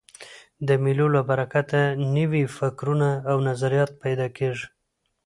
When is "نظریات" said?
3.49-3.91